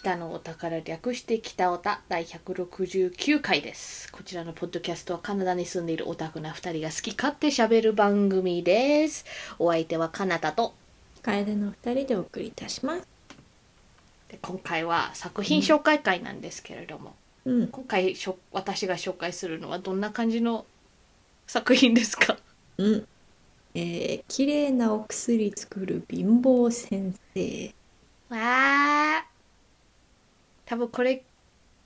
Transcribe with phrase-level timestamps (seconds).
[0.00, 9.26] 北のお宝略して北オタ第169回ですこちらのポッドキャストはカナダに住んでいるオタクな2人が好き勝手喋る番組です
[9.58, 10.72] お相手はカナダと
[11.20, 13.06] 楓の二人でお送りいたします。
[14.30, 17.68] で今回は作品紹介会なんですけれども、うん。
[17.68, 20.64] 今回しょ私が紹介するのはどんな感じの
[21.46, 22.38] 作品ですか？
[22.78, 23.06] うん。
[23.74, 27.74] えー、綺麗なお薬作る貧乏先生。
[28.30, 29.29] わー
[30.70, 31.24] 多分これ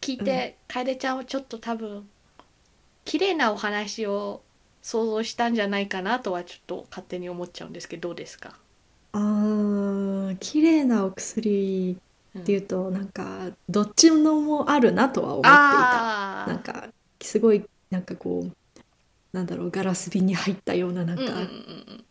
[0.03, 2.07] 聞いて、楓ちゃんはちょっと多分
[3.07, 4.43] 綺麗なお話を
[4.83, 8.59] 想像したんじゃないかなとはちょっと勝手に思っちゃうんですけどどうですか、
[9.13, 11.97] あー、綺麗なお薬
[12.35, 16.43] うんっていうと、なんか、どっちのもあるなとは思っていた。
[16.43, 16.89] あなんか、
[17.23, 18.53] すごい、なんかこう、
[19.33, 21.45] なんだろう、ガラス瓶に入ったような、なんか、うんうんうん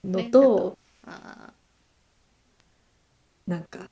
[0.06, 0.12] うん。
[0.12, 1.54] のねと、なんかあ
[3.46, 3.92] なんか、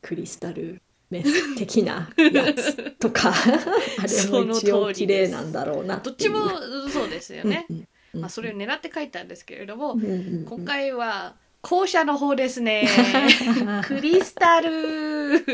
[0.00, 6.48] クリスタルメス的なやつとか、 あれも一応綺麗なんだろうなーどっちも
[6.88, 10.44] そうですよね、うんうんうんまあ、それを狙って書いたんですけれども、うんうんうん。
[10.44, 12.88] 今回は後者の方ですね。
[13.86, 15.44] クリスタル。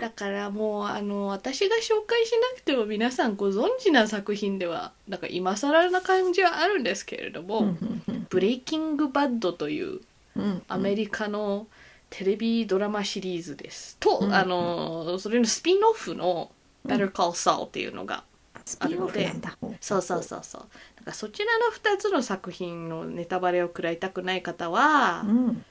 [0.00, 10.00] だからもうあの私が紹介しなくても皆さんご存知な作品ではなんか今更な感じはあるんですけれども「うんうんうんブレイキングバッド」という
[10.36, 10.62] うん。
[10.68, 11.66] アメリカの
[12.14, 13.96] テレビドラマシリーズです。
[13.98, 16.50] と、うんあのそれのスピンオフの
[16.86, 18.22] 「Better Call Saul」っていうのが
[18.66, 19.56] スピンオフなんだ。
[19.80, 20.60] そうそうそうそう
[20.96, 25.64] なんかそちらの2つの作品のネタバレを食らいたくない方はう、ん。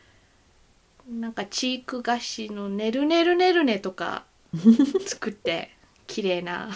[1.19, 4.25] なんかチーク菓子の「ねるねるねるね」とか
[5.05, 5.69] 作って
[6.07, 6.71] 綺麗な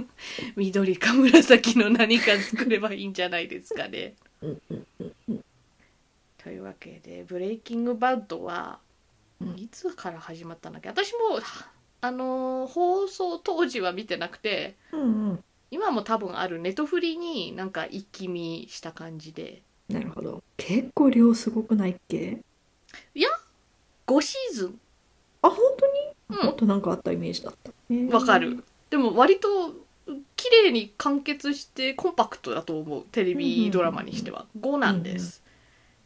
[0.56, 4.14] 緑か紫の何か作ればいいんじゃないですかね。
[6.38, 8.85] というわけで「ブレイキングバッド」はうん
[9.56, 10.88] いつから始まったんだっけ？
[10.88, 11.40] 私も
[12.00, 15.44] あのー放送当時は見てなくてうんうん。
[15.70, 19.62] 今も多分あるネトフリになんか一気見した感じで。
[19.88, 20.42] なるほど。
[20.56, 22.40] 結構量すごくないっけ
[24.06, 24.80] ？5シーズン。
[25.42, 25.58] あ、本
[26.28, 26.40] 当に？
[26.40, 26.46] うん。
[26.46, 28.16] もっとなんかあったイメージだった。
[28.16, 28.62] わかる。
[28.90, 29.74] でも割と
[30.36, 33.02] 綺麗に完結してコンパクトだと思う。
[33.10, 34.46] テレビドラマにしては。
[34.60, 35.42] 5なんです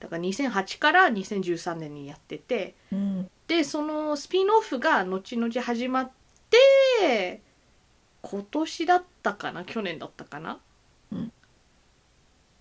[0.00, 3.30] だから2008から2013年にやっててうん。
[3.46, 6.10] でそのスピンオフが後々始まっ
[6.50, 7.42] て
[8.22, 10.58] 今年だったかな去年だったかな、
[11.12, 11.32] うん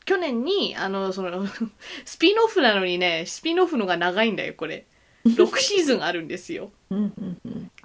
[0.05, 1.45] 去年にあのその
[2.03, 4.87] スピンオフなのにねスピンオフのが長いんだよこれ
[5.23, 6.71] 6シーズンあるんですよ。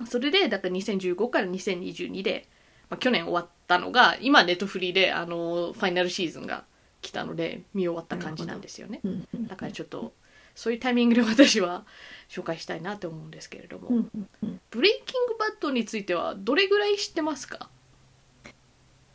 [0.09, 2.49] それでだから2015から2022で、
[2.89, 6.65] まあ、去年終わったのが今ネットフリーであのファイナルシーズンが
[7.05, 9.01] 来たので見終わった感じなんですよね。
[9.05, 10.13] うんうんだからちょっと
[10.55, 11.85] そういうタイミングで私は
[12.29, 14.61] 紹介したいなと思うんですけれども、うんうんうん。
[14.71, 17.69] ブレイキングバッドについてはどれぐらい知ってますか？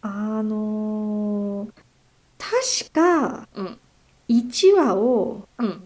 [0.02, 1.72] あのー、
[2.38, 3.80] 確かうん。
[4.28, 5.84] 1話をうん。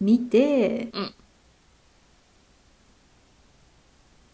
[0.00, 1.14] 見て、うん。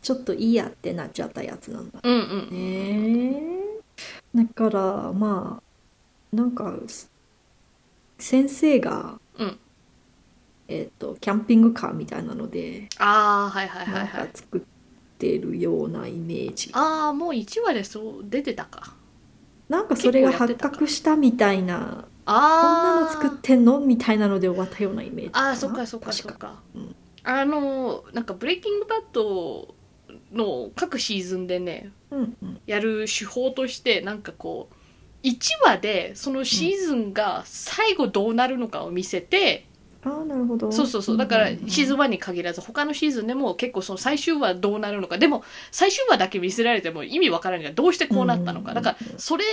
[0.03, 2.01] ちょっといいやってなっちゃったやつなんだ。
[2.03, 2.51] うんうん。
[2.51, 3.51] ね
[4.35, 5.70] だからまあ
[6.33, 7.11] なんかす
[8.19, 9.59] 先生が、うん。
[10.69, 14.29] えっ、とキャンピングカーみたいなのでああはいはいはいはい。
[14.29, 14.61] か作っ
[15.19, 16.71] てるようなイメージ。
[16.73, 18.95] ああもう1話でそう出てたか。
[19.69, 26.95] なんかそれが発覚したみたいなこんなの作ってんのみたいなので終わったようなイメージあなあそっかそっかそっ確か、うん。
[27.23, 29.75] あのなんかブレイキングバッド
[30.33, 32.61] の各シーズンでねうんうん。
[32.67, 34.75] やる手法としてなんかこう
[35.23, 39.67] 1話でそのシーズンが最後どうなるのかを見せて、
[40.03, 40.73] ああなるほど。
[40.73, 41.17] そうそうそう。
[41.17, 48.71] だからシーズン1に限らず他のシーズンでも結構その最終話どうなるのかでも最終話だけ見せられても意味わからないがどうしてこうなったのか。
[48.71, 49.45] うんだからそれ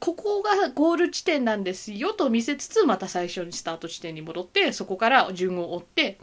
[0.00, 6.18] ここがゴール地点なんですよと見せつつまた最初にスタート地点に戻ってそこから順を追って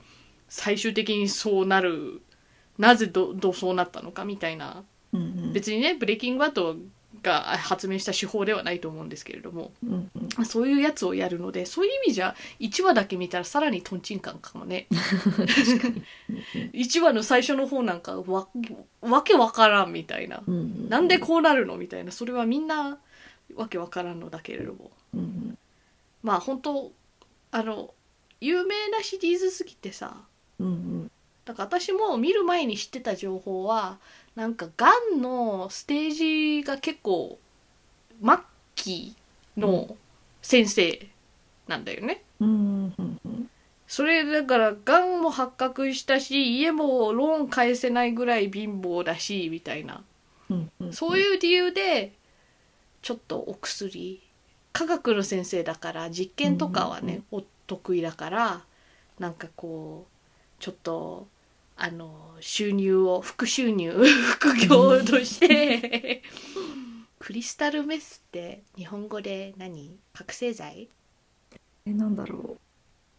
[0.48, 2.22] 最終的にそうなる。
[2.78, 4.84] なぜどどうそうなったのかみたいな。
[5.54, 6.76] 別にねブレイキングバッド
[7.26, 10.10] が発明した手法ではないと思うんですけれどもうんうん。
[10.38, 14.88] まあそういうやつをやるのでそういう意味じゃ1話だけ見たらさらにトンチンカンかもね。
[16.74, 18.48] 1話の最初の方なんかわ
[19.02, 20.44] わけわからんみたいな。
[20.48, 22.12] うんうんなんでこうなるのみたいな。
[22.12, 23.00] それはみんな
[23.56, 24.92] わけわからんのだけれども。
[25.14, 25.58] うんうん。
[26.24, 26.92] まあ本当
[27.52, 27.94] あの
[28.42, 30.24] 有名なシリーズすぎてさ
[30.60, 31.12] うんうん。
[31.46, 34.00] だから私も見る前に知ってた情報は
[34.36, 37.40] なんかがんのステージが結構
[38.22, 38.38] 末
[38.76, 39.16] 期
[39.58, 39.96] の
[40.42, 41.08] 先生
[41.68, 42.24] なんだよね。
[42.40, 43.50] うんうんうん
[43.88, 50.04] それだからがんも発覚したし家もローン返せないぐらい貧乏だしみたいな。
[50.50, 52.14] うんうんそういう理由で
[53.02, 54.22] ちょっとお薬。
[54.74, 58.62] 科学の先生だから実験とかはね、お得意だから
[59.20, 61.28] なんかこうちょっと
[61.78, 63.92] あの収入を副収入
[64.38, 66.22] 副業として。
[67.18, 69.98] クリスタルメスって日本語で何？
[70.14, 70.90] 覚醒剤？
[71.86, 72.58] えなんだろう。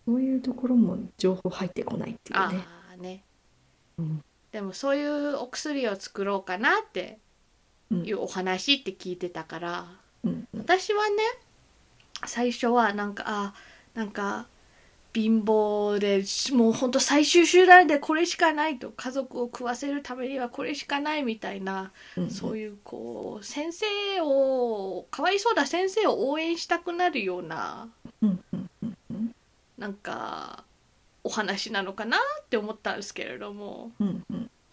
[0.06, 2.64] そういうところも情報入ってこないっていうあね。
[2.92, 3.24] あね。
[3.98, 4.24] うん。
[4.52, 7.18] でもそういうお薬を作ろうかなって
[7.90, 8.06] うん。
[8.06, 9.98] いうお話って聞いてたから。
[10.22, 10.60] うんうん。
[10.60, 11.16] 私はね
[12.26, 13.54] 最初はなんかあ
[13.94, 14.46] なんか
[15.16, 16.22] 貧乏で
[16.54, 23.86] もうほんと最終手段でこれしかないと家族を食わせるためにはこれしかないみたいな、うんそういうこう先生
[24.20, 27.88] をかわいそうな先生を応援したくなるような
[29.78, 30.64] なんか
[31.24, 33.92] お話なのかなって思ったんですけれども。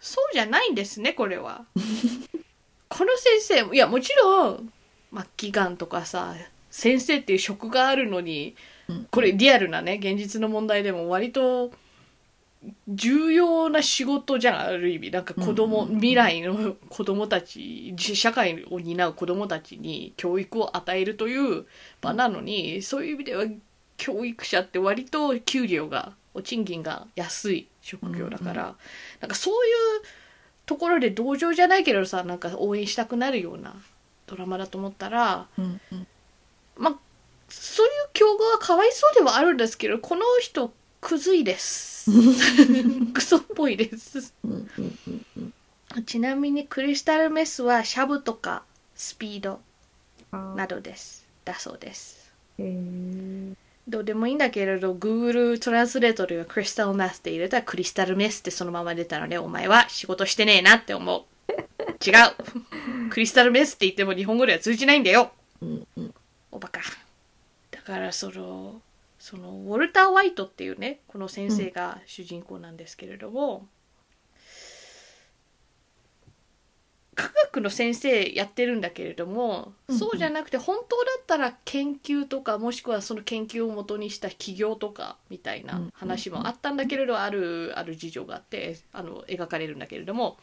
[0.00, 1.64] そうじゃないんですねこれは。
[2.90, 4.72] この先生いやもちろん
[5.14, 6.34] 末期がんとかさ
[6.70, 8.73] 先生っていう職があるのにうん
[9.10, 11.72] これリアルなね現実の問題でも割と
[12.88, 15.10] 重要な仕事じゃんある意味。
[15.10, 21.66] なんか子供、未来の子供たち社会を担う子供たちに教育を与えるという
[22.00, 23.44] 場なのにそういう意味では
[23.96, 28.74] 教育者って割と給料がお賃金が安い職業だから、うんう
[29.20, 30.02] なんかそういう
[30.66, 33.74] ところで同情じゃないけどさなんか応援したくなるような
[34.26, 36.06] ドラマだと思ったらうんうん。
[36.76, 36.98] まあ
[37.60, 42.10] そういう境遇はかわいそうではあるんですけどこの人クズいです。
[43.12, 44.32] クソっぽいです。
[46.06, 48.62] ちなみにクリスタルメスはシャブとか
[48.94, 49.60] スピード
[50.56, 51.26] などです。
[51.44, 52.32] だそうです。
[53.86, 61.24] どうでもいいんだけれど Google トランスレートではクリスタルメスって入れたらクリスタルメスってそのまま出たのでお前は仕事してねえなって思う。
[62.04, 63.10] 違う。
[63.10, 65.32] クリスタルメスって言っても日本語では通じないんだよ。
[66.50, 66.80] おバカ。
[66.80, 66.86] だ
[67.84, 68.80] からその
[69.18, 73.66] そのウォルター・ワイトっていうねこの先生が主人公なんですけれども、
[77.14, 79.98] 科学の先生やってるんだけれども、うんうん。
[79.98, 90.36] そうじゃなくて本当だったら研究とかもしくはその研究をもとにした企業とかみたいな話もあったんだけれど、あるある事情があってあの描かれるんだけれども、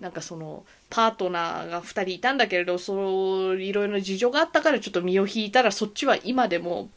[0.00, 6.88] なんかそのパートナーが2人いたんだけれどそういろいろな事情があったからちょっと身を引いたらそっちは今でも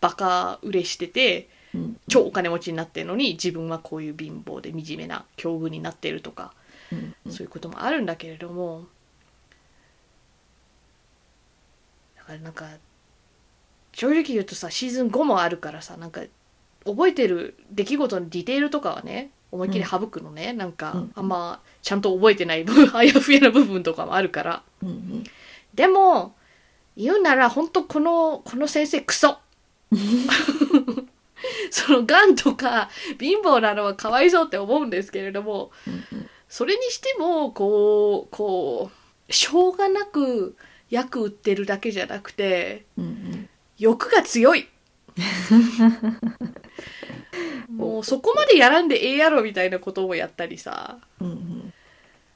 [0.00, 1.96] バカ売れしててうん。
[2.08, 6.52] 超お金持ちになってるのに自分はこういう貧乏で惨めな境遇になってるとか
[6.90, 7.14] うん。
[7.26, 7.32] うん。
[7.32, 8.86] そういうこともあるんだけれども
[12.16, 12.66] だからなんか
[13.92, 16.22] 正直言うとさシーズン5もあるからさなんか
[16.84, 21.12] 覚えてる出来事のディテールとかはね思いっきり省くのね、なんか、うん。
[21.14, 24.62] あんまちゃんと覚えてない部分 あやふやな部分とかもあるから。
[24.82, 25.24] うんうん。
[25.74, 26.34] でも
[26.96, 29.38] 言うなら本当このこの先生クソ。
[31.70, 32.88] そのがんとか
[33.18, 36.28] 貧乏なのはかわいそうって思うんですけれどもうん。
[36.48, 38.90] それにしてもこうこ
[39.28, 40.56] うしょうがなく
[40.90, 43.48] 薬売ってるだけじゃなくてうんうん。
[43.78, 44.68] 欲が強い。
[47.68, 50.98] もうそこまでやらんでええやろみたいなこともやったりさ。
[51.20, 51.71] うんうん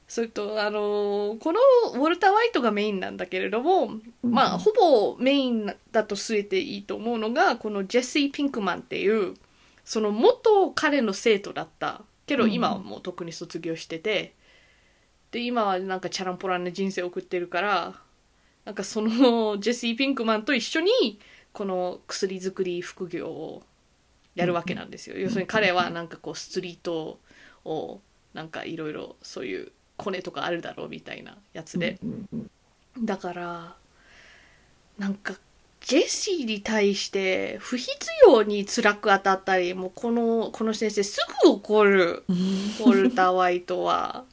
[0.07, 1.59] それとあのこの
[1.93, 3.85] ウォルター・ワイトがメインなんだけれども、
[4.23, 4.31] うん。
[4.31, 9.33] まあほぼメインだと据えていいと思うのがこのジェシー・ピンクマンっていう
[9.83, 12.01] その元彼の生徒だった。
[12.25, 12.51] けどうん。
[12.53, 14.33] 今はもう特に卒業してて、
[15.31, 17.95] で今はなんかチャランポランな人生を送ってるから
[18.65, 21.19] なんかそのジェシー・ピンクマンと一緒に
[21.51, 23.63] この薬作り副業を
[24.35, 27.19] やるわけなんですよ、要するに彼はなんかこうストリート
[27.65, 28.01] を
[28.33, 31.99] なんかいろいろそういうコネとかあるだろうみたいなやつで、
[33.03, 33.75] だから
[34.97, 35.35] なんか
[35.81, 37.91] ジェシーに対して不必
[38.25, 42.35] 要に辛く当たったりもうこのこの先生すぐ怒るうん。
[42.35, 44.25] ウォルター・ワイトは。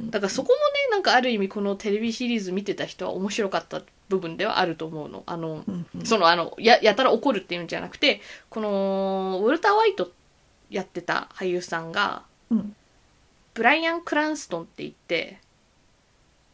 [0.00, 0.60] だからそこもね
[0.90, 5.22] なんかある意味このテレビシリーズ見てた人は面白かった部分ではあると思うの。
[5.26, 5.64] あの
[6.04, 10.12] そのあのややたら怒るっていうんじゃなくてこのウォルター・ワイト
[10.70, 12.76] やってた俳優さんがうん
[13.54, 15.38] ブライアン・クランストンって言って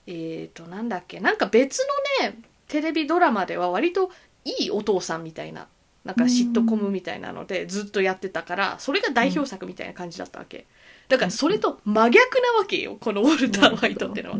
[0.06, 1.80] えーとなんだっけなんか別
[2.22, 4.10] のねテレビドラマでは割と
[4.44, 5.66] いいお父さんみたいな
[6.04, 10.64] なんかシットコムみたいなのでずっとやってたからそれが代表作みたいな感じだったわけ。
[11.08, 14.36] だからそれと真逆なわけよこのウォルター・ホワイトってのは。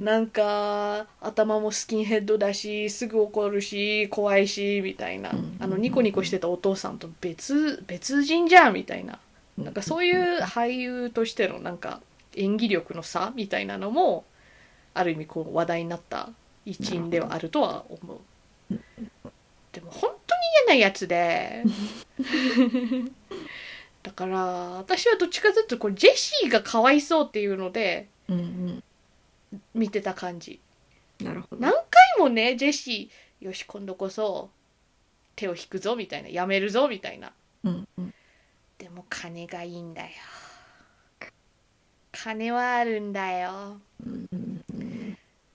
[0.00, 5.30] なんか頭もスキンヘッドだしすぐ怒るし怖いしみたいな。
[5.30, 5.56] うん。
[5.60, 9.12] あのニコニコしてたお父さんと別別人じゃんみたいな。
[9.12, 9.18] うん
[9.64, 12.00] なんかそういう俳優としてのなんか
[12.36, 14.24] 演技力の差みたいなのも
[14.94, 16.30] ある意味こう話題になった
[16.64, 18.18] 一因ではあるとは思う。
[19.72, 21.64] でも本当に嫌なやつで。
[24.02, 28.08] だから私はどっちかというとこうジェシーがかわいそうっていうので
[29.74, 30.60] 見てた感じ。
[31.20, 31.62] なるほど。
[31.62, 31.84] 何回
[32.18, 34.50] もねジェシーよし今度こそ
[35.34, 37.32] 手を引くぞみたいなやめるぞみたいな。
[37.64, 38.14] うんうん
[38.78, 40.08] でも金がいいんだよ。
[42.12, 43.80] 金はあるんだよ。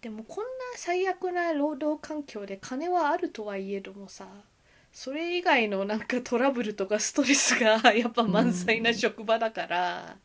[0.02, 4.28] でもこんな最悪な労働環境で金はあるとはいえどもさ
[4.92, 10.18] それ以外のなんかトラブルとかストレスがやっぱ満載な職場だから、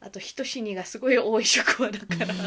[0.00, 2.34] あと人死にがすごい多い職場だから。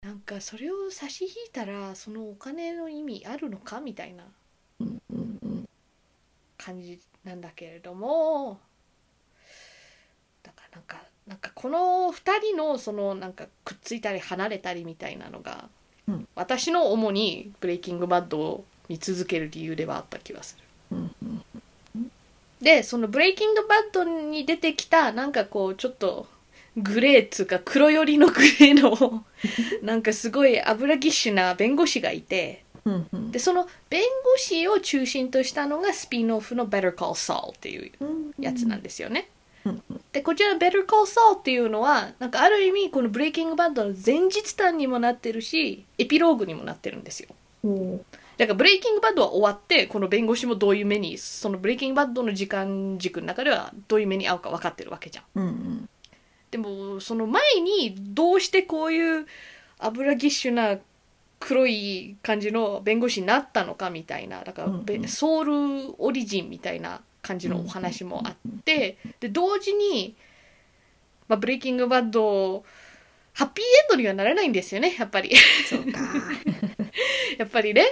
[0.00, 4.24] なんかそれを差し引いたらそのお金の意味あるのかみたいな
[6.56, 8.58] 感じなんだけれども
[10.42, 15.68] だからなんかなんかこの2人のそのなんかくっついたり離れたりみたいなのが、
[16.08, 20.56] うん私の主に「ブレイキングバッド」を見続ける理由ではあった気がす
[20.90, 20.96] る。
[20.96, 21.44] うんうん
[22.62, 26.26] でその「ブレイキングバッド」に出てきたなんかこうちょっと
[26.78, 29.24] グレーっつうか黒寄りのグレーの
[29.82, 32.64] なんかすごい油ぎっしゅな弁護士がいて。
[33.30, 39.28] でその弁護士を中心としたのがスピンオフの「Better Call Saul」っていううんやつなんですよね。
[39.64, 47.28] うんでこちら「Better Call Saul」っていうのはなんかある意味この「ブレイキングバッド」の前日談にもなってるしエピローグにもなってるんですよ。
[48.38, 55.24] だからブレイキングバッドは終わってこの弁護士もどういう目にそのブレイキングバッドの時間軸の中ではどういう目に遭うか分かってるわけじゃん。
[55.34, 55.88] うんうん
[56.50, 59.26] でもその前にどうしてこういう
[59.78, 60.78] 油ぎっしゅな
[61.38, 65.08] 黒い感じの弁護士になったのかみたいなだからべ、うんうん。
[65.08, 70.16] ソウルオリジンみたいな感じのお話もあって、で同時に、
[71.28, 72.64] まあ、ブレイキングバッド
[73.38, 75.32] ハッピーエンドにはならないんですよねやっぱり。
[75.68, 76.00] そうか。
[77.38, 77.84] やっぱりね。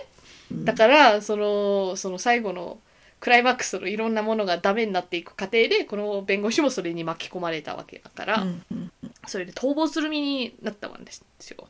[0.50, 0.64] うん。
[0.64, 2.80] だからそのその最後の
[3.20, 8.92] クライマックスのいろんなものがダメになっていく過程でこの弁護士もそれに巻き込まれたわけだから、うんうん。
[9.28, 11.68] それで逃亡する身になったわけですよ。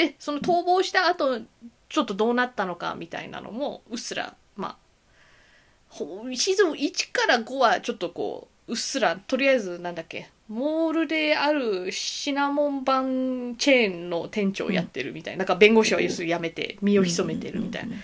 [0.00, 1.40] でその逃亡した後
[1.90, 4.76] ちょっとどうなったのかみたいなのもうっすらまあ
[5.90, 17.96] ほシーズン1から5はちょっとこううっすらとりあえずなんだっけモールであるシナモンバンチェーンの店長をやってるみたいな,、なんか弁護士は要するに辞めて身を潜めてるみたいな。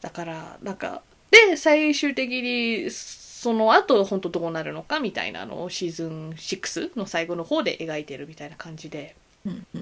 [0.00, 9.14] だからなんかで最終的にその後本当どうなるのかみたいなのをシーズン6の最後の方で描いてるみたいな感じで。
[9.44, 9.81] うんうん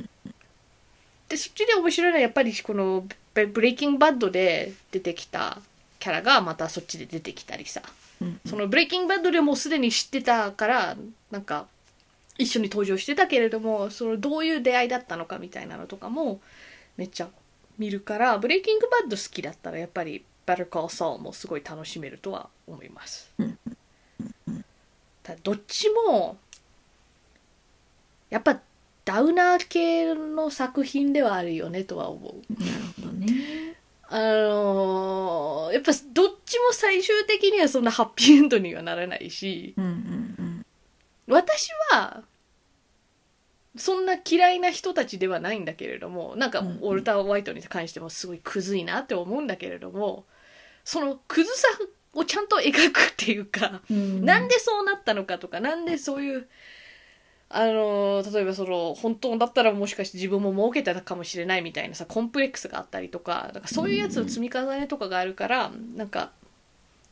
[1.31, 5.59] でそっちで面白いのはやっぱりこのブブレイキングバッドで出てきた
[6.01, 7.81] キャラがまたそっちで出てきたりさ。
[8.21, 10.97] うんそのブレイキングバッドでもうすでに知ってたから
[11.31, 11.67] なんか
[12.37, 16.41] 一緒に登場してたけれどもそのどういう出会いだったのかみたいなのとかも
[16.99, 17.29] めっちゃ
[17.79, 23.31] 見るからブレイキングバッド好きだったらやっぱり Better Call Saul もすごい楽しめるとは思います。
[23.39, 23.59] うん。
[25.23, 26.37] ただどっちも
[28.29, 28.61] やっぱ
[29.05, 32.63] ダウナー系の作品ではあるよねとは思う。
[32.63, 33.77] なるほどね。
[34.13, 40.67] あのーやっぱどっちも最終的にはそんなハッピーエンドにはならないしうんうん
[41.29, 42.25] 私は
[43.77, 46.77] そんな嫌いな人たちではないんだけれどもなんかうんうん。
[46.79, 50.25] ウォルター・ホワイトに関してもすごいクズいなって思うんだけれども
[50.85, 51.69] そのクズさ
[52.15, 54.25] をちゃんと描くっていうか、うん。
[54.25, 56.49] なんでそうなったのかとかなんでそういう
[57.53, 66.31] あの例えばその本当だったらもしかして自分も儲けてたかもしれないみたいなさコンプレックスがあったりとかなんかそういうやつの積み重ねとかがあるから、なんか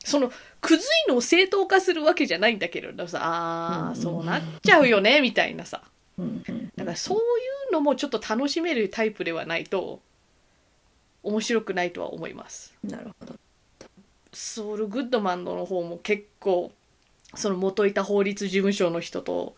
[0.04, 0.30] その
[0.60, 5.82] クズいのを正当化するわけじゃないんだけれどさあーうんそうなっちゃうよねみたいなさ
[6.76, 7.20] だからそうい
[7.70, 10.00] うのもちょっと楽しめるタイプではないと
[11.24, 12.74] 面白くないとは思います。
[12.84, 13.34] なるほど
[14.32, 16.70] ソウル・グッドマンの方も結構
[17.34, 19.56] その元いた法律事務所の人と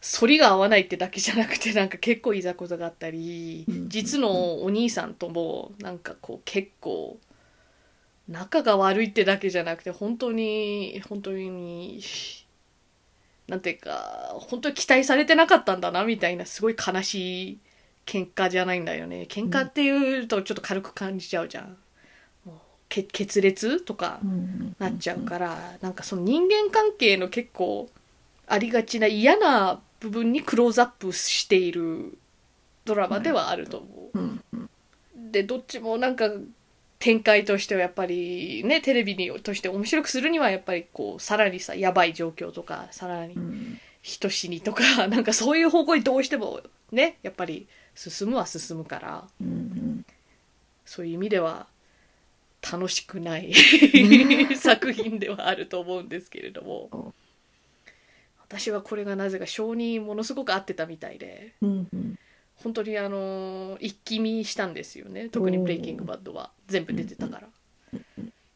[0.00, 7.18] 反りが合わないってだけじゃなくてなんか結構いざこざがあったりうん実のお兄さんともなんかこう結構
[8.28, 12.00] 仲が悪いってだけじゃなくて本当に本当に
[13.48, 17.58] なんていうか本当に期待されてなかったんだなみたいなすごい悲しい
[18.06, 21.76] 喧嘩じゃないんだよね喧嘩っていうとちょっと軽く感じちゃうじゃん。
[22.44, 22.56] もう
[22.88, 24.20] け決裂とか
[24.78, 27.90] なっちゃうから、なんかその人間関係の結構
[28.46, 32.18] ありがちな嫌な部分にクローズアップしている
[32.84, 34.18] ドラマではあると思う。
[34.18, 34.70] うんうん。
[35.32, 36.30] でどっちもなんか
[36.98, 43.80] 展開としてはやっぱりねテレビにとして面白くするにはやっぱりこうさらにさやばい状況とかさらにうん。
[44.00, 46.62] 人死にとか なんかそういう方向にどうしても
[46.92, 49.28] ねやっぱり進むは進むから。
[49.40, 50.04] うん
[50.88, 51.66] そういう意味では
[52.62, 53.52] 楽しくない
[54.56, 57.14] 作品ではあると思うんですけれども
[58.48, 62.18] 私はこれがなぜか性にものすごく合ってたみたいでうんうん。
[62.56, 65.28] 本当にあの一気見したんですよね。
[65.28, 66.50] 特に「おーブレイキングバッド」は。
[66.66, 67.48] 全部出てたから。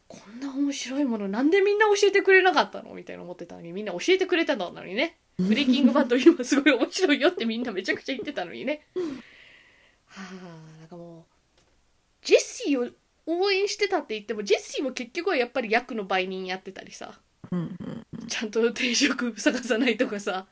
[0.08, 5.16] こんな面白いものなんでみんな教えてくれなかったのみたいな思ってたのにみんな教えてくれたのにね。
[5.38, 8.86] ブレイキングバッド今すごい面白いよってみんなめちゃくちゃ言ってたのにね。
[10.06, 11.24] はあなんかもう
[12.22, 12.90] ジェシーを
[13.26, 17.18] 応援してたって言ってもジェシーも結局はやっぱり役の売人やってたりさ
[17.52, 17.64] うんう
[18.24, 20.46] んちゃんと定職探さないとかさ。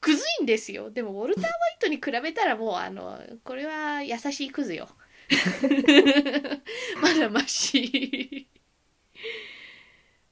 [0.00, 0.90] クズいんですよ。
[0.90, 4.88] でもウォルター・ホワイトに比べたらもうあのこれは優しいクズよ。
[7.00, 8.48] まだマシ。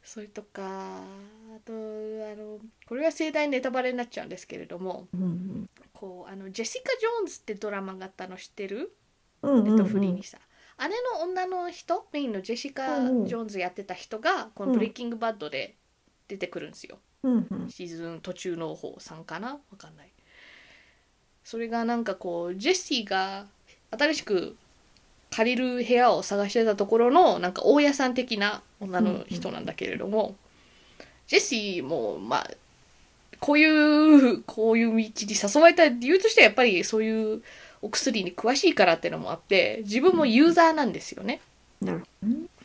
[0.03, 1.77] それとかあとあ
[2.35, 5.09] のこれは盛大ネタバレになっちゃうんですけれども。
[5.15, 8.97] うんこうあのジェシカ・ジョーンズってドラマがあったの知ってる？
[9.43, 9.65] うん。
[9.65, 10.39] ネットフリーにさ、
[10.83, 13.27] あれの女の人メインのジェシカ・うんうん。
[13.27, 15.77] ジョーンズやってた人がこの「ブレイキングバッド」で
[16.27, 17.69] 出てくるんですよ、うんうん。
[17.71, 19.61] シーズン途中の方3かな？
[19.71, 20.11] わかんない。
[21.45, 23.47] それがなんかこうジェシーが
[23.91, 24.57] 新しく
[25.31, 30.37] 借りる部屋を探してたところのなんか大家さん的な女の人なんだけれども、
[31.27, 32.51] ジェシーもまあ
[33.39, 37.43] こういうこういう道に誘われた理由としてはやっぱりそういう
[37.83, 41.41] お薬に詳しいからってのもあって自分もユーザーなんですよね。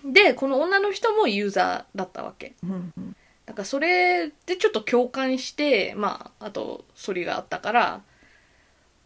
[0.04, 2.54] でこの女の人もユーザーだったわけ。
[2.64, 3.16] うんうん。
[3.46, 8.02] だからそれでちょっと共感してまああとそれがあったから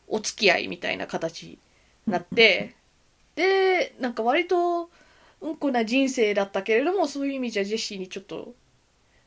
[0.07, 1.57] お付き合いみたいな形に
[2.07, 2.75] なって
[3.35, 4.89] でなんか割と
[5.41, 8.53] うんこな人生だったけれどもそういう意味じゃジェシーにちょっと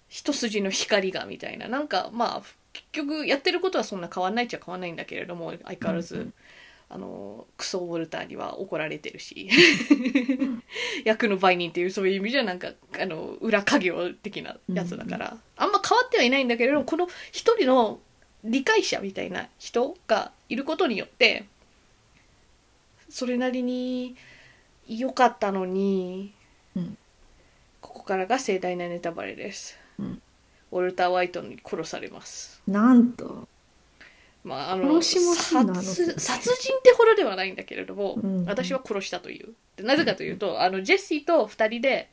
[0.09, 1.69] 一筋の光がみたいな。
[1.69, 2.43] なんかまあ
[2.73, 6.33] 結局やってることはそんな変わんないっちゃ変わんないんだけれども相変わらず、
[6.95, 9.49] あのクソウォルターには怒られてるし
[11.05, 17.99] 役の売人っていうそういう意味じゃなんかあの裏家業的なやつだから、あんま変わってはいないんだけれどもこの一人の
[18.45, 21.47] 理解者みたいな人がいることによって
[23.09, 24.17] それなりに
[24.89, 26.35] 良かったのに、
[26.75, 26.99] うん。
[27.81, 30.23] ここからが盛大なネタバレです、うん。
[30.73, 32.63] ウォルター・ワイトに殺されます。
[32.67, 33.49] なんと
[34.45, 38.45] まあ、あの殺殺殺人ってほどではないんだけれども、うん。
[38.45, 39.55] 私は殺したという。
[39.77, 42.11] でなぜかというとあのジェシーと2人で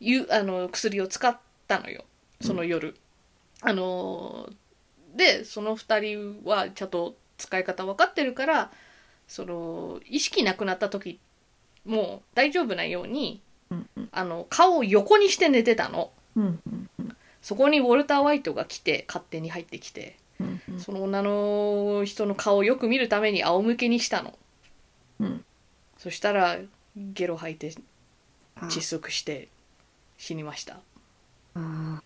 [0.00, 1.36] ゆあの薬を使っ
[1.68, 2.04] たのよ。
[2.40, 2.96] その夜、
[3.60, 4.50] あの
[5.14, 8.72] でその2人はちゃんと使い方分かってるから
[9.28, 11.20] その意識なくなった時
[11.84, 14.08] も大丈夫なようにうんうん。
[14.10, 16.10] あの顔を横にして寝てたの。
[16.34, 17.16] うんうんうん。
[17.40, 24.38] そこにウォルター・ホワイトが来て勝手に入ってきてうんうんその女の人の顔をよく見るために仰向けにしたの。
[25.20, 25.44] うん
[25.98, 26.58] そしたら
[26.96, 27.72] ゲロ吐いて
[28.56, 29.48] あ窒息して
[30.18, 30.80] 死にました。
[31.54, 32.02] あ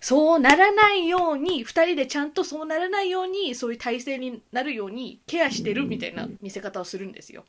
[0.00, 7.44] そうならないように、二人でちゃんとそうならないように、そういう体制になるようにケアしてるみたいな見せ方をするんですよ。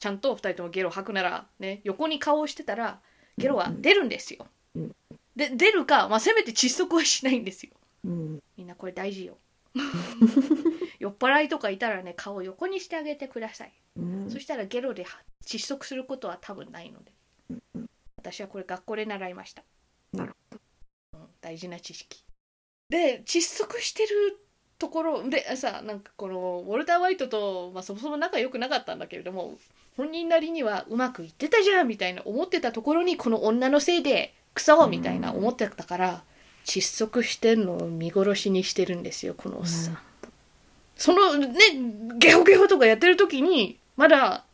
[0.00, 3.00] ちゃんと二人ともゲロ吐くなら、ね、横に顔をしてたら、
[3.36, 4.96] ゲロは出るんですようん。
[5.36, 7.70] で、出るか、まあ、せめて窒息はしないんですよ。
[8.08, 9.38] うんみんなこれ大事よ。
[10.98, 13.72] 酔っ払いとかいたらね、顔を横にしてあげてください。
[13.96, 15.06] うんそしたらゲロで
[15.44, 17.12] 窒息することは多分ないので。
[18.16, 19.62] 私はこれ学校で習いました。
[20.12, 20.34] なる
[21.12, 22.24] うん大事な知識。
[22.88, 24.40] で、窒息してる
[24.78, 29.58] ところでさ、なんかこのウォルター・ワイトと、まあ、そもそも仲良くなかったんだけれども、
[29.96, 36.24] 本人なりにはうまくいってたじゃんみたいな思ってたところにこの女のせいでクソみたいな思ってたから、
[36.68, 39.98] 窒息してんのを見殺しにしてるんですよこのおっさん、うん。
[40.96, 41.58] そのね
[42.18, 44.44] ゲホゲホとかやってる時にまだ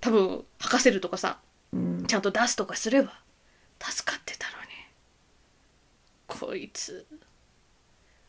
[0.00, 1.38] 多分吐かせるとかさ
[1.74, 2.06] うん。
[2.06, 3.12] ちゃんと出すとかすれば
[3.78, 4.68] 助かってたのに。
[6.26, 7.04] こいつ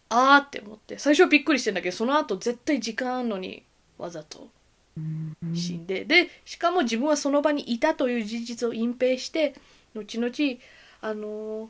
[0.09, 0.99] あーって思って。
[0.99, 3.63] 最初はびっくりしてんだけどその後絶対時間あんのに
[3.97, 4.49] わざと。
[4.97, 5.55] うん。
[5.55, 9.53] 死んで、でしかも自分はその場にいたという事実を隠蔽して
[9.95, 10.33] 後々
[11.01, 11.69] あの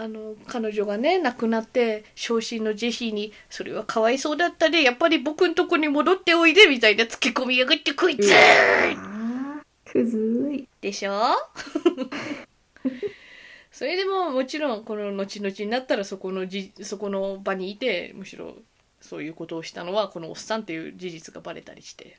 [0.00, 4.84] あの彼女がね亡くなって昇進のジェシーに「それはかわいそうだったね。
[4.84, 8.32] やっぱり僕んとこに戻っておいで」みたいなつけ込みやがってこいつ、
[9.84, 10.68] くずい。
[10.80, 11.34] でしょ？
[13.72, 18.54] それでももちろんこの後々になったらそこのじそこの場にいてむしろ
[19.00, 22.18] そういうことをしたのはこのおっさんっていう事実がバレたりして。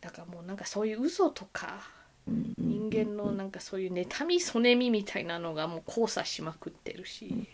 [0.00, 1.80] だからもうなんかそういう嘘とか
[2.26, 7.46] 人間のなんかそういう妬みそねみみたいなのがもう交差しまくってるし。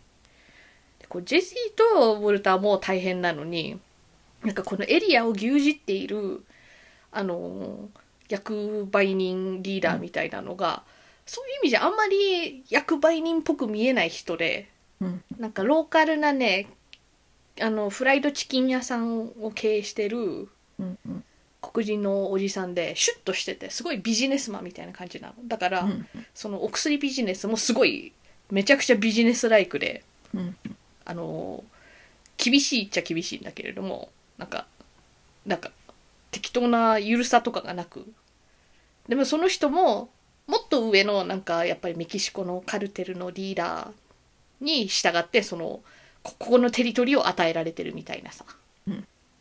[0.98, 3.78] でこうジェシーとウォルターも大変なのに
[4.42, 6.44] なんかこのエリアを牛耳っている
[7.10, 7.88] あの
[8.28, 10.84] 役売人リーダーみたいなのが、
[11.26, 15.22] そういう意味じゃあんまり役売人っぽく見えない人でうん。
[15.38, 16.68] なんかローカルなね
[17.60, 20.48] あのフライドチキン屋さんを経営してる
[21.62, 25.34] 黒人のおじさんでシュッとしててすごいビジネスマンみたいな感じなの。
[25.44, 28.12] だから、うんそのお薬ビジネスもすごい
[28.50, 30.02] めちゃくちゃビジネスライクで
[30.34, 30.56] うん
[31.04, 31.62] あの
[32.36, 34.66] 厳しいっちゃ厳しいんだけれどもなんか
[35.46, 35.70] なんか
[36.32, 38.12] 適当な緩さとかがなく。
[39.08, 40.10] でもその人も
[40.46, 43.90] もっと上のなんかやっぱりメキシコのカルテルのリーダー
[44.64, 45.80] に従ってその
[46.22, 48.61] こここのテリトリーを与えられてるみたいなさ、うん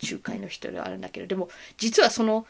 [0.03, 2.45] 仲介の人ではあるんだけどでも実はその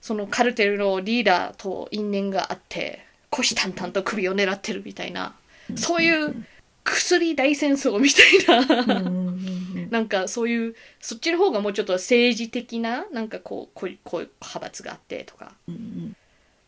[0.00, 5.34] そのカルテルのリーダーと因縁があって虎視眈々と首を狙ってるみたいな
[5.76, 6.44] そういう
[6.84, 8.22] 薬大戦争みた
[8.54, 16.14] いな、なんかそういうそっちの方がもうちょっと政治的ななんかこうこうこういう派閥があってとかうん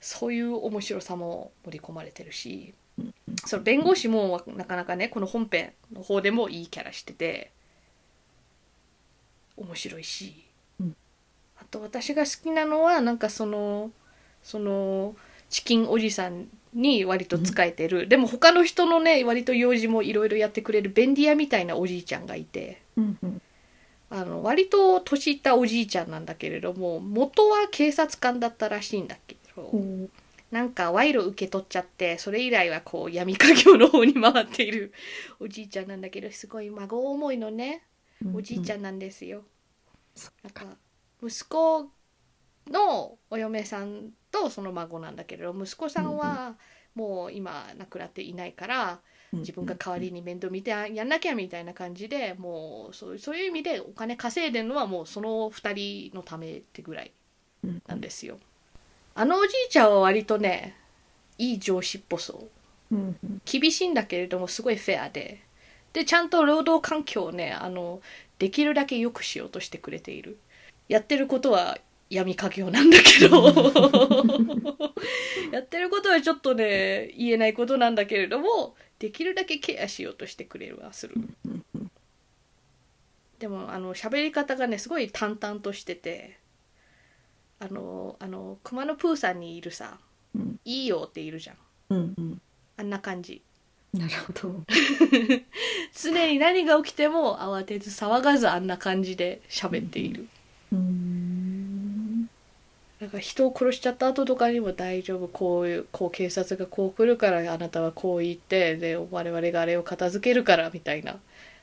[0.00, 3.14] そういう面白さも盛り込まれてるしうん。
[3.44, 7.50] その弁護士もなかなかねこの本編の方でもいいキャラしてて
[9.56, 10.44] 面白いし、
[10.80, 10.96] うん。
[11.58, 13.90] あと私が好きなのはなんかその
[14.42, 15.14] その
[15.48, 22.82] チキンおじさんに割と使えてる、でも他の人のね割と用事もいろいろやってくれる便利屋みたいなおじいちゃんがいて。
[22.96, 23.42] うんうん。
[24.08, 30.10] あの割と年いったおじいちゃんなんだけれども元は警察官だったらしいんだけど、ほう。
[30.52, 34.92] なんか賄賂受け取っちゃってそれ以来はこう闇家業の方に回っている
[35.40, 37.82] おじいちゃんなんだけどすごい孫思いのね
[38.34, 39.44] おじいちゃんなんですよ。
[40.14, 40.64] そなんか
[41.22, 41.90] 息子
[42.70, 46.56] のお嫁さんとその孫なんだけれど息子さんは
[46.94, 49.00] もう今亡くなっていないから
[49.32, 57.12] 自分が代わりに面倒見てやんなきゃみたいな感じでもうそうそういう意味でお金稼いでるのはもうその2人のためってぐらい
[57.64, 58.38] うんなんですよ。
[59.14, 60.76] あのおじいちゃんは割とね
[61.38, 62.96] いい上司っぽそう。
[63.44, 65.42] 厳しいんだけれどもすごいフェアで
[65.96, 68.02] でちゃんと労働環境をねあの
[68.38, 70.38] できるだけ良くしようとしてくれている。
[70.88, 71.78] やってることは
[72.10, 73.46] 闇家業なんだけど。
[75.52, 81.14] やってることはちょっとね言えないことなんだけれどもできるだけケアしようとしてくれるはする。
[83.38, 86.36] でもあの喋り方がねすごい淡々としてて
[87.58, 89.98] あのあの熊野プーさんにいるさ
[90.34, 91.56] うん「いいよ」っているじゃん。
[91.88, 92.42] うんうん。
[92.76, 93.40] あんな感じ
[93.98, 94.62] なるほど。
[95.94, 100.28] 常に何が起きても慌てず騒がずあんな感じで喋っている。
[100.72, 102.26] うん。
[103.00, 111.18] だから人を殺しちゃった後とかにも大丈夫こういうこう警察がこう来るからあなたはこう言ってで我々があれを片付けるからみたいな。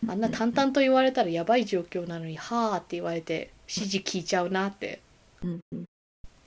[0.05, 4.99] あんな淡々と言われたらやばい状況なのに「はあ」って言われて指示聞いちゃうなって。
[5.43, 5.59] うん。
[5.71, 5.85] うん。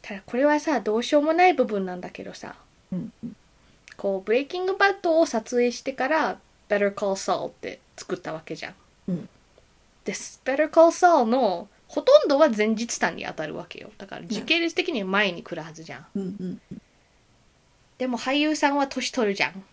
[0.02, 2.56] ただこれはさどうしようもない部分なんだけどさ。
[2.92, 3.12] うん
[3.96, 8.74] こうブレイキングバッドを撮影してから「Better Call Saul」って作ったわけじゃん。
[9.08, 9.28] うん。
[10.04, 10.12] で
[10.44, 13.90] 「Better Call Saul」のほとんどは前日譚に当たるわけよ。
[13.98, 16.06] だから時系列的には前に来るはずじゃん。
[16.14, 16.60] うん
[17.98, 19.64] でも俳優さんは年取るじゃん。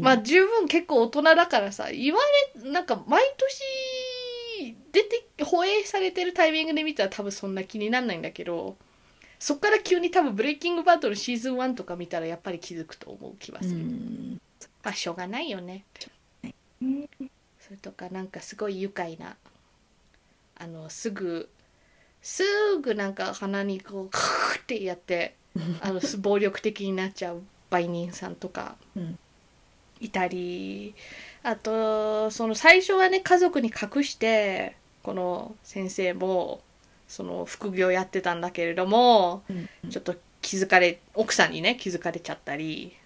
[0.00, 2.20] まあ十分結構大人だからさ言わ
[2.56, 8.76] れなんか毎年出て放映されてるタイミングで見たら多分そんな気になんないんだけど
[9.38, 13.76] そっから急に多分ブレイキングバッドのシーズン1とか見たらやっぱり気づくと思う気はうする。
[13.76, 14.40] ん
[14.82, 15.84] まあしょうがないよね。
[17.60, 19.36] それとかなんかすごい愉快な
[20.58, 21.48] あのすぐ
[22.22, 22.42] す
[22.80, 25.34] ぐなんか鼻にこうカーってやって
[25.80, 29.18] あのす暴力的になっちゃう売人さんとかうん
[29.98, 30.94] いたり
[31.42, 36.60] あとその最初はね家族に隠してこの先生も
[37.08, 42.96] その副業やってたんだけれどもうんちょっと気づかれ奥さんにね気づかれちゃったり。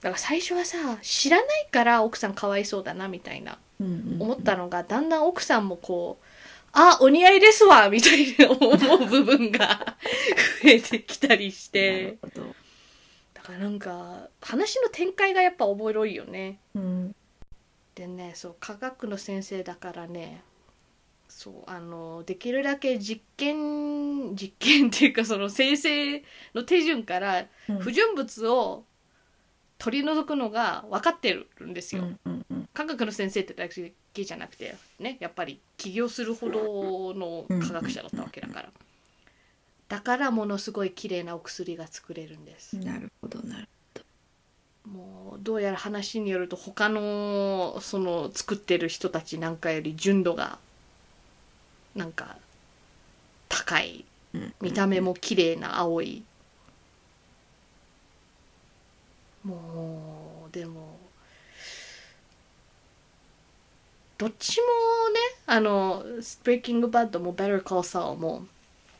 [0.00, 6.24] だから最初はさ知らないから奥さんかわいそうだなみたいなうん思ったのがだんだん奥さんもこう
[6.72, 9.96] 「あお似合いですわ」みたいな思う部分が
[10.62, 12.18] 増えてきたりしなて
[13.32, 16.58] だからなんか話の展開がやっぱおもろいよね。
[16.74, 17.16] うん。
[17.94, 20.42] でねそう科学の先生だからね
[21.44, 27.78] そうあのできるだけ実験実験 っていうかその生成の手順からうん。
[27.80, 28.84] 不純物を
[29.76, 32.02] 取り除くのが分かってるんですよ。
[32.02, 32.68] うんうんうん。
[32.72, 33.92] 科学の先生ってだけ
[34.24, 38.72] じゃなくてねやっぱり起業するほどの科学者だったわけだから。
[39.88, 42.78] だからものすごい綺麗なお薬が作れるんです。
[42.78, 43.68] なるほどなる
[44.90, 50.58] もうどうやら話によると他のその作ってる人たちなんかより純度が
[51.94, 52.36] なんか
[53.48, 54.04] 高い
[54.34, 56.24] うん見た目も綺麗な青い。
[59.44, 60.98] もうでも
[64.16, 64.64] どっちも
[65.10, 66.02] ねあの
[66.42, 68.46] 「ブレイキング・バッド」も「ベ t ー・コー・サー」も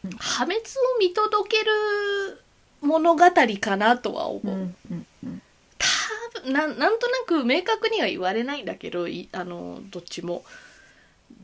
[0.04, 0.10] うん。
[0.10, 0.62] 破滅を
[1.00, 2.42] 見届ける
[2.82, 3.24] 物語
[3.60, 5.42] かなとは思う、うんうんうん。
[5.78, 10.44] 多分なんなんとなく明確には言われないんだけどいあのどっちも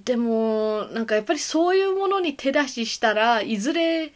[0.05, 4.13] でもなんかやっぱりそういうものに手出ししたらいずれ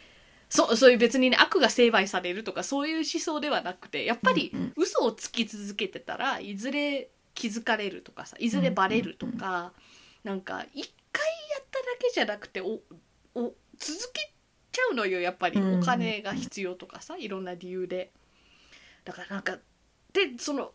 [0.49, 4.73] そそういう別にね悪が成敗されるとかそういう思想ではなくてやっぱりうんうん。
[4.77, 9.73] 嘘をつき続けてたらいずれ気づかれるとかさいずれバレるとか、
[10.23, 12.79] なんか一回やっただけじゃなくてお
[13.35, 14.31] お続け
[14.71, 15.59] ちゃうのよやっぱり。
[15.59, 15.79] うんうん。
[15.81, 18.11] お金が必要とかさいろんな理由で。
[19.03, 19.57] だからなんか
[20.13, 20.71] でその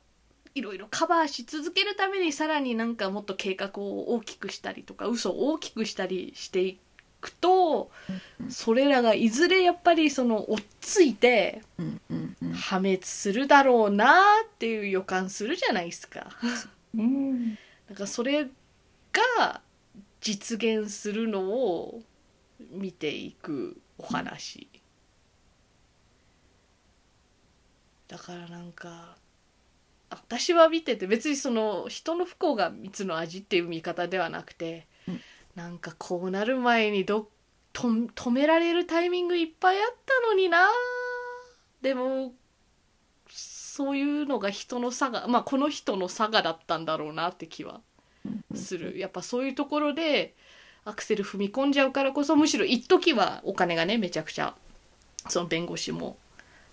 [0.54, 6.78] いろいろカバーし続けるためにさらになんかもっと計画を大きくしたりとか嘘を大きくしたりしてい
[7.20, 7.90] くと
[8.48, 11.62] それらがいずれやっぱりその追っついて
[12.54, 14.12] 破滅するだろうな
[14.44, 16.28] っていう予感するじゃないですか。
[16.94, 17.58] ね。
[17.88, 19.60] なんかそれが
[20.20, 22.02] 実現するのを
[22.70, 24.68] 見ていくお話。
[28.08, 29.16] だからなんか
[30.10, 35.20] 私は見てて別にその人の不幸が蜜の味っていう見方ではなくて、うん。
[35.54, 37.28] なんかこうなる前にど
[37.72, 40.68] と止められるタイミングいっぱいあったのにな
[41.82, 42.32] でも
[43.28, 47.80] そういうのが人の差がまあこの人の差がだったんだろうなって気は
[48.24, 48.56] うん。
[48.56, 48.98] する。
[48.98, 50.34] やっぱそういうところで
[50.84, 54.54] アクセル踏み込んじゃうからこそむしろ一時はお金がねめちゃくちゃ
[55.28, 56.16] その弁護士も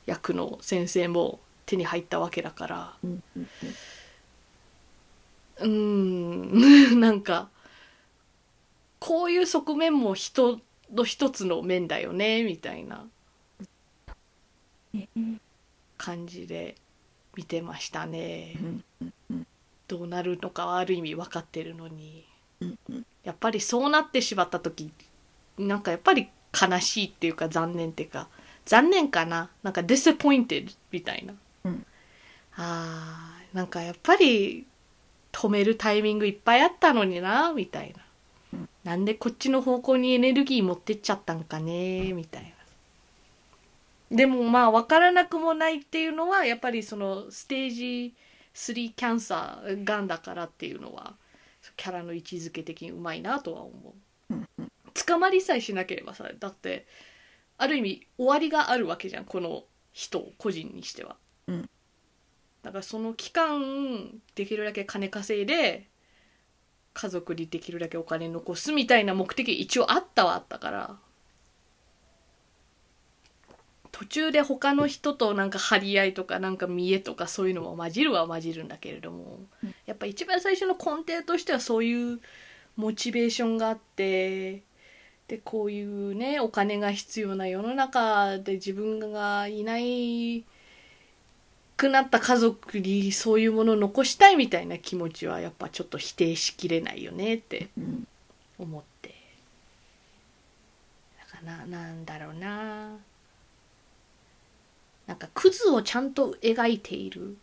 [0.05, 2.93] 役の先生も手に入ったわけだから。
[3.03, 3.47] うんうん
[5.59, 6.99] うーん。
[6.99, 7.49] なんか
[8.99, 10.59] こういう側面も人
[10.91, 13.05] の一つの面だよねみたいな。
[14.95, 15.41] うん
[15.97, 16.75] 感じで
[17.35, 18.55] 見てましたね。
[19.87, 22.25] どうなるのかはある意味分かってるのに。
[23.23, 24.91] やっぱりそうなってしまった時
[25.57, 28.29] なんかやっぱり悲しいっていうか残念っていうか。
[28.67, 29.49] 残念かな。
[29.63, 31.33] なんか disappointed みたいな、
[31.67, 31.85] うん。
[32.55, 34.65] あーなんかやっぱり
[35.31, 38.03] 止めるタイミングいっぱいあったのになみたいな、
[38.53, 38.69] うん。
[38.83, 42.49] なんでこっちの方向にエネルギー持ってっちゃったんかねみたいな。
[44.09, 48.13] でもまあ分からなくもないっていうのはやっぱりそのステージ
[48.55, 51.15] 3キャンサーがんだからっていうのは
[51.75, 53.95] キャラの位置づけ的にうまいなとは思
[54.29, 54.33] う。
[54.33, 54.71] うんうん。
[55.05, 56.87] 捕まりさえしなければさだって
[57.57, 61.69] ある意味終わりがあるわけじゃんこの人個人にしては、うん。
[62.63, 65.87] だからその期間できるだけ金稼いで
[66.93, 70.97] 家族にできるだけお金残すみたいな目的一応あったはあったから
[73.91, 79.73] 途中で他の人となんか張り合いとかなんか見栄とかそういうのも混じるは混じるんだけれども、うん。
[79.85, 82.19] やっぱ一番最初の根底としてはそういう
[82.75, 84.61] モチベーションがあって
[85.27, 90.45] でこういうねお金が必要な世の中で自分がいない
[91.77, 98.07] くなった家族にそういうものを残したいみたいな気持ちはやっぱちょっと否定しきれないよねってうん。
[98.57, 99.13] 思って。
[101.19, 102.97] だからななんだろうな。
[105.05, 107.37] なんかクズをちゃんと描いている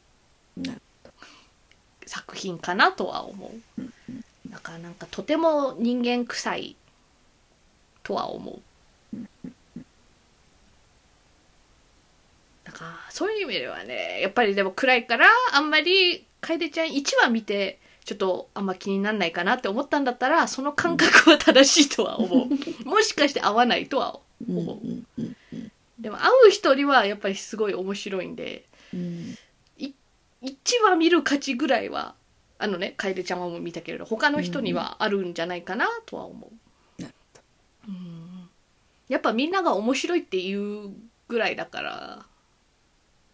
[2.04, 3.80] 作品かなとは思う。
[3.80, 3.94] うん
[4.54, 6.76] だからなんかとても人間臭い
[8.04, 9.18] とは思う
[12.62, 22.48] だからそういう意味ではねやっぱりでも暗いからあんまり楓ちゃん1話見てちょっとあんま気になんないかなって思ったんだったらその感覚は正しいとは思
[22.84, 22.84] う。
[22.86, 24.52] もしかして合わないとはう。
[24.52, 25.22] ん思う
[25.98, 29.38] でも会う人にはやっぱりすごい面白いんでうん。
[29.78, 29.92] 1
[30.84, 32.14] 話見る価値ぐらいは
[32.58, 36.50] あのね楓ちゃんはもう見たけれど他の人にはあるんじゃないかなとは思
[37.00, 37.02] う、
[37.88, 38.50] うん。
[39.08, 40.90] やっぱみんなが面白いっていう
[41.28, 42.26] ぐらいだから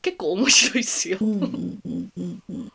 [0.03, 2.43] 結構面白いっすよ、うんうんうんうん。
[2.49, 2.73] うん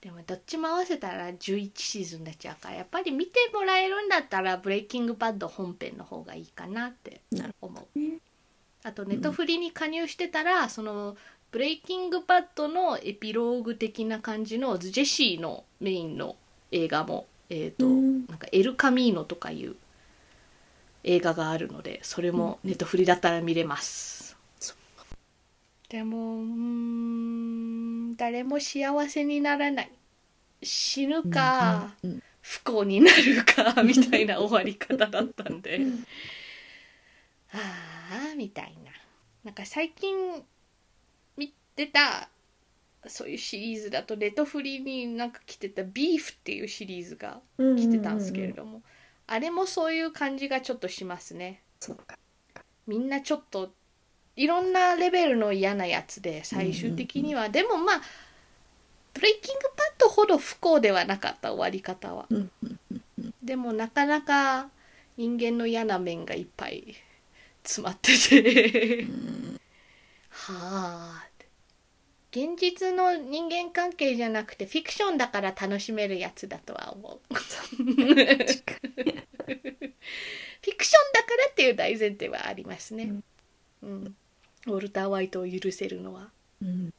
[0.00, 7.20] でもどっちも合わせたら11シーズンになっちゃうからやっぱり見てもらえるんだったら「ブレイキングバッド」本編の方がいいかなって
[7.60, 7.98] 思う。
[7.98, 8.18] ね。
[8.82, 11.16] あとネットフリに加入してたら、その
[11.52, 16.34] ブレイキングバッドのエピローグ的な感じのジェシーのメインの
[16.72, 18.26] 映画もえっ、と、うん。
[18.26, 19.76] なんかエル・カミーノとかいう
[21.04, 24.21] 映画があるのでそれもネットフリだったら見れます、そ
[25.92, 29.92] でもうーん誰も幸せにならない。
[30.62, 35.78] 死ぬか、うんうん不幸になるか みたいな終わり方だったんで。
[37.54, 38.90] ああみたいな。
[39.44, 40.44] なんか最近
[41.36, 42.28] 見てた
[43.06, 47.76] そういうシリーズだとネットフリになんか来てた「ビーフ」っていうシリーズがうん。
[47.76, 48.82] 来てたんですけれども、
[49.28, 51.62] あれもそういう感じがちょっとしますね。
[51.78, 52.18] そうか。
[52.88, 53.72] みんなちょっと
[54.36, 58.02] いろんなレベルの嫌なやつで最終的には、でもまあ
[59.14, 62.26] ブレイキングパッドほど不幸ではなかった終わり方は。
[63.42, 64.70] でもなかなか
[65.16, 66.94] 人間の嫌な面がいっぱい
[67.62, 69.06] 詰まってて。
[70.30, 71.32] はあ。
[72.30, 77.34] 現実の人間関係じゃなくてフィクションだから楽しめるやつだとは思う。
[77.34, 83.12] フィクションだからっていう大前提はありますね、
[83.82, 84.16] うん、
[84.66, 86.28] ウォルター・ホワイトを許せるのは。
[86.62, 86.92] うん。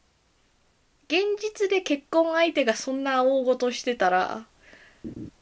[1.07, 4.45] 現実で結婚相手がそんな大ごとしてたら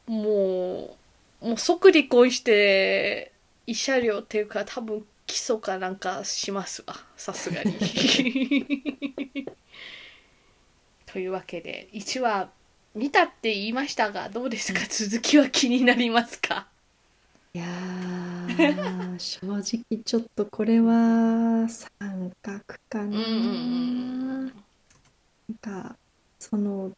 [0.06, 0.96] も
[1.40, 3.32] うもう即離婚して
[3.66, 6.94] 慰謝料っていうか多分起訴かなんかしますわ。
[7.16, 7.72] さすがに。
[11.06, 12.50] というわけで1話
[12.94, 14.80] 見たって言いましたがどうですか？
[14.88, 16.66] 続きは気になりますか？
[17.54, 25.98] いやー 正直ちょっとこれは三角かな、うんうんうんなんか
[26.38, 26.92] その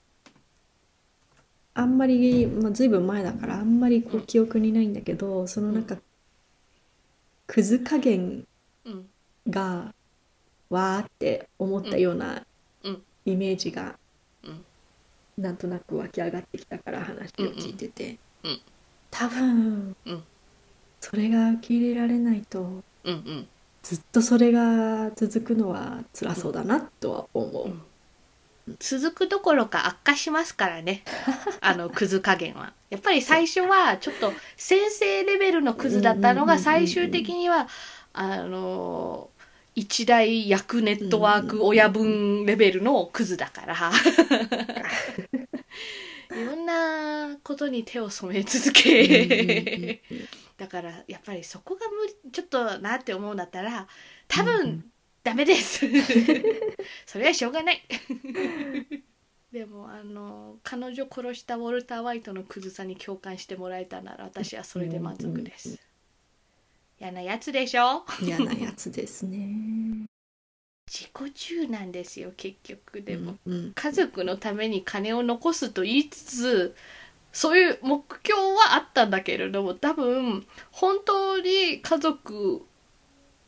[1.75, 5.99] あんまり、まあ、ずいぶん前だからあんまりこう記憶にないんだけどそのなんか
[7.49, 8.47] くず加減
[8.85, 9.11] うん
[9.49, 9.93] が
[10.71, 12.47] わーって思ったような
[12.85, 13.03] うん。
[13.25, 13.99] イメージが
[14.45, 14.65] うん。
[15.37, 18.19] なんとなく湧き上がってきたから話を聞いてて。
[18.45, 18.51] うん。
[18.53, 18.61] うん。
[19.11, 20.25] 多分うん
[21.05, 23.47] それが受け入れられないとうんうん。
[23.83, 27.75] ずっとそれが続くのは辛そうだなとは思う。
[28.79, 31.03] 続くどころか悪化しますからね。
[31.61, 32.73] あのクズ加減は。
[32.89, 37.69] やっぱり最初はちょっと先生レベルのクズだったのが最終的には
[38.15, 39.29] あの
[39.75, 43.93] 一大役ネットワーク親分レベルのクズだから。
[46.35, 50.01] いろんなことに手を染め続け
[50.57, 53.89] だからやっぱりそこが無理ちょっとなって思うんだったら
[54.29, 54.85] 多うんう分
[55.23, 55.87] ダメです。
[57.07, 57.83] それはしょうがない。
[59.53, 65.79] でもあの彼女殺したウォルター・ワイトのクズさに共感してもらえたなら私はそれで満足です。
[67.01, 68.05] 嫌なやつでしょ？
[68.23, 70.07] 嫌なやつですね。
[70.87, 73.73] 自己中なんですよ結局でも、うん。
[73.75, 76.77] 家族のために金を残すと言いつつ
[77.35, 82.65] そういう目標はあったんだけれども多分本当に家族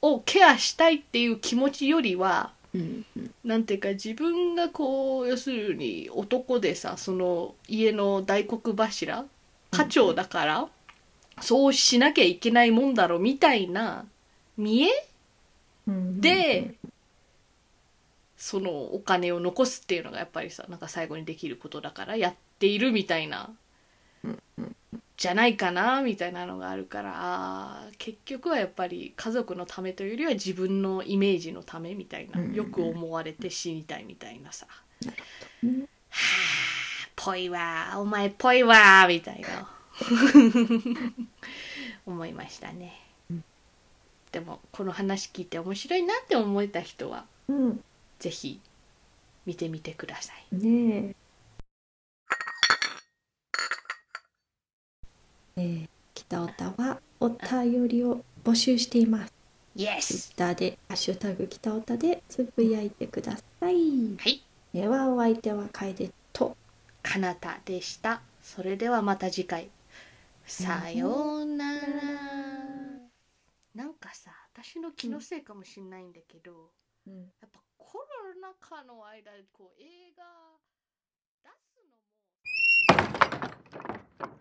[0.02, 3.30] をケアしたいっていう気持ちよりはうんうん。
[3.44, 9.24] なんていうか自分がこう要するに男でさその家の大黒柱
[9.70, 10.68] 家長だから、
[11.40, 14.06] そうしなきゃいけないもんだろみたいな
[14.56, 15.08] 見え
[15.86, 16.74] うんで、
[18.36, 23.58] そのお金を残すっていうのがやっぱりさなんか最後にできることだからやっているみたいな、うんうん
[25.16, 34.66] じゃないかなみたいなのがあるから結局はやっぱり家族のためというよりは自分のイメージのためみたいな、うんうんよく思われて死にたいみたいなさ。
[35.62, 35.86] うんはあ
[37.16, 39.68] ぽいわお前ぽいわみたいな。
[42.06, 42.92] 思いましたね、
[43.30, 43.44] うん。
[44.30, 47.84] でもこの話聞いて面白いなって思えた人はうん。
[48.18, 48.60] ぜひ
[49.44, 50.56] 見てみてください。
[50.56, 51.16] ねえ。
[55.58, 59.32] えー、北オタはお便りを募集しています。
[59.74, 60.36] Yes!
[60.36, 64.16] ターで、ハッシュタグ北オタでつぶやいてください。
[64.18, 64.42] はい。
[64.74, 66.56] では、お相手は楓と、
[67.02, 68.20] かなたでした。
[68.42, 69.70] それではまた次回。
[70.44, 71.80] さようなら。
[73.74, 76.70] なんかさ、私の気のせいかもしんないんだけど、
[77.06, 77.12] や
[77.46, 78.04] っぱコロ
[78.42, 80.24] ナ禍の間、こう映画
[81.44, 81.96] 出すの
[84.28, 84.36] も。